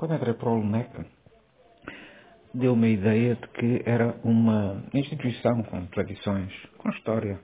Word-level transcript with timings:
Quando 0.00 0.14
entrei 0.14 0.32
para 0.32 0.48
o 0.48 0.56
LNEC, 0.56 0.88
deu-me 2.54 2.86
a 2.86 2.90
ideia 2.90 3.34
de 3.34 3.46
que 3.48 3.82
era 3.84 4.18
uma 4.24 4.82
instituição 4.94 5.62
com 5.64 5.84
tradições, 5.88 6.50
com 6.78 6.88
história, 6.88 7.38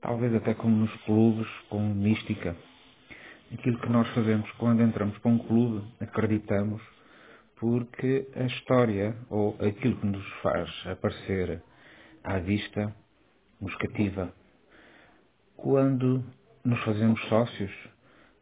talvez 0.00 0.34
até 0.34 0.54
como 0.54 0.74
nos 0.74 0.92
clubes, 1.04 1.46
com 1.70 1.78
mística. 1.78 2.56
Aquilo 3.54 3.78
que 3.78 3.88
nós 3.88 4.08
fazemos 4.08 4.50
quando 4.58 4.82
entramos 4.82 5.16
para 5.18 5.30
um 5.30 5.38
clube, 5.38 5.86
acreditamos, 6.00 6.82
porque 7.60 8.28
a 8.34 8.42
história 8.42 9.16
ou 9.30 9.56
aquilo 9.64 10.00
que 10.00 10.06
nos 10.06 10.28
faz 10.42 10.68
aparecer 10.88 11.62
à 12.24 12.40
vista 12.40 12.92
nos 13.60 13.72
cativa. 13.76 14.34
Quando 15.56 16.24
nos 16.64 16.82
fazemos 16.82 17.24
sócios, 17.28 17.70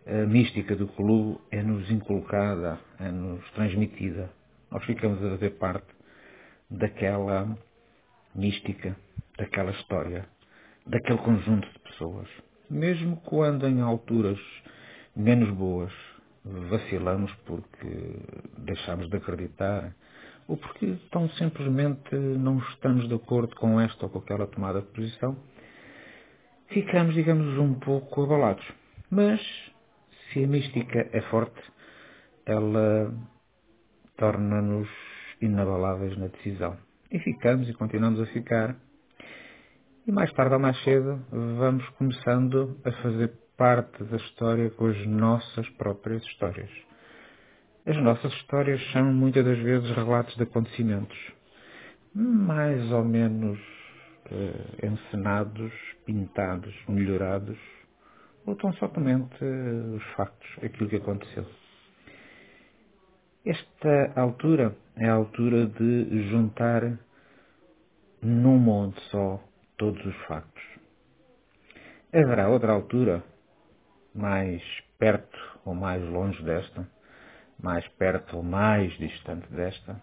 a 0.06 0.26
mística 0.26 0.76
do 0.76 0.86
clube 0.88 1.38
é-nos 1.50 1.90
inculcada, 1.90 2.78
é-nos 3.00 3.42
transmitida. 3.52 4.30
Nós 4.70 4.84
ficamos 4.84 5.22
a 5.24 5.30
fazer 5.30 5.50
parte 5.50 5.86
daquela 6.70 7.56
mística, 8.34 8.96
daquela 9.38 9.70
história, 9.70 10.26
daquele 10.86 11.18
conjunto 11.18 11.66
de 11.70 11.78
pessoas. 11.78 12.28
Mesmo 12.68 13.16
quando 13.24 13.66
em 13.66 13.80
alturas 13.80 14.38
menos 15.16 15.50
boas 15.50 15.92
vacilamos 16.44 17.32
porque 17.46 18.18
deixamos 18.58 19.08
de 19.08 19.16
acreditar 19.16 19.94
ou 20.46 20.58
porque 20.58 20.98
tão 21.10 21.28
simplesmente 21.30 22.14
não 22.14 22.58
estamos 22.58 23.08
de 23.08 23.14
acordo 23.14 23.56
com 23.56 23.80
esta 23.80 24.04
ou 24.04 24.10
com 24.10 24.18
aquela 24.18 24.46
tomada 24.46 24.82
de 24.82 24.88
posição, 24.88 25.36
ficamos, 26.68 27.14
digamos, 27.14 27.58
um 27.58 27.74
pouco 27.74 28.24
abalados. 28.24 28.66
Mas 29.10 29.40
se 30.34 30.44
a 30.44 30.46
mística 30.48 31.08
é 31.12 31.20
forte, 31.30 31.62
ela 32.44 33.14
torna-nos 34.16 34.88
inabaláveis 35.40 36.18
na 36.18 36.26
decisão. 36.26 36.76
E 37.10 37.18
ficamos 37.20 37.68
e 37.68 37.72
continuamos 37.74 38.20
a 38.20 38.26
ficar. 38.26 38.76
E 40.06 40.12
mais 40.12 40.32
tarde 40.32 40.54
ou 40.54 40.60
mais 40.60 40.76
cedo 40.82 41.24
vamos 41.30 41.88
começando 41.90 42.76
a 42.84 42.92
fazer 43.00 43.32
parte 43.56 44.02
da 44.04 44.16
história 44.16 44.68
com 44.70 44.86
as 44.86 45.06
nossas 45.06 45.68
próprias 45.70 46.22
histórias. 46.24 46.70
As 47.86 47.96
nossas 47.98 48.32
histórias 48.32 48.80
são 48.92 49.04
muitas 49.04 49.44
das 49.44 49.58
vezes 49.58 49.88
relatos 49.94 50.34
de 50.36 50.42
acontecimentos 50.42 51.16
mais 52.14 52.92
ou 52.92 53.04
menos 53.04 53.58
eh, 54.30 54.86
encenados, 54.86 55.72
pintados, 56.06 56.72
melhorados 56.88 57.58
ou 58.46 58.54
tão 58.56 58.72
somente 58.74 59.44
os 59.44 60.02
factos, 60.14 60.48
aquilo 60.62 60.88
que 60.88 60.96
aconteceu. 60.96 61.46
Esta 63.44 64.20
altura 64.20 64.76
é 64.96 65.08
a 65.08 65.14
altura 65.14 65.66
de 65.66 66.30
juntar 66.30 66.98
num 68.22 68.58
monte 68.58 69.00
só 69.10 69.42
todos 69.76 70.04
os 70.04 70.16
factos. 70.26 70.62
Haverá 72.12 72.48
outra 72.48 72.72
altura, 72.72 73.22
mais 74.14 74.62
perto 74.98 75.38
ou 75.64 75.74
mais 75.74 76.02
longe 76.02 76.42
desta, 76.42 76.88
mais 77.60 77.86
perto 77.88 78.36
ou 78.36 78.42
mais 78.42 78.92
distante 78.98 79.46
desta, 79.52 80.00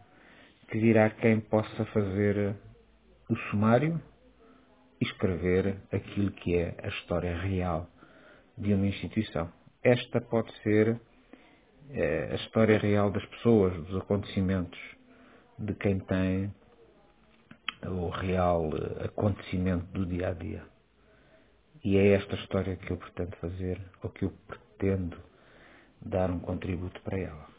que 0.69 0.79
dirá 0.79 1.09
quem 1.09 1.39
possa 1.39 1.85
fazer 1.85 2.55
o 3.29 3.35
sumário 3.49 3.99
e 4.99 5.05
escrever 5.05 5.77
aquilo 5.91 6.31
que 6.31 6.57
é 6.57 6.75
a 6.83 6.87
história 6.89 7.35
real 7.37 7.87
de 8.57 8.73
uma 8.73 8.87
instituição. 8.87 9.51
Esta 9.83 10.21
pode 10.21 10.51
ser 10.61 10.99
é, 11.89 12.29
a 12.31 12.35
história 12.35 12.77
real 12.77 13.11
das 13.11 13.25
pessoas, 13.25 13.73
dos 13.85 14.01
acontecimentos, 14.01 14.79
de 15.57 15.73
quem 15.75 15.99
tem 15.99 16.53
o 17.87 18.09
real 18.09 18.69
eh, 18.75 19.05
acontecimento 19.05 19.85
do 19.87 20.05
dia 20.05 20.29
a 20.29 20.33
dia. 20.33 20.63
E 21.83 21.97
é 21.97 22.13
esta 22.13 22.35
história 22.35 22.75
que 22.75 22.91
eu 22.91 22.97
pretendo 22.97 23.35
fazer, 23.37 23.81
ou 24.03 24.09
que 24.09 24.25
eu 24.25 24.33
pretendo 24.47 25.17
dar 25.99 26.29
um 26.29 26.39
contributo 26.39 27.01
para 27.01 27.19
ela. 27.19 27.50